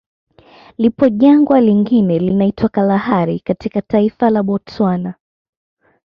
[0.77, 5.15] Lipo Jangwa lingine linaitwa Kalahari katika taifa la Botswana